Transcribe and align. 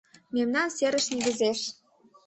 Мемнан 0.33 0.67
серыш 0.77 1.05
негызеш. 1.11 1.59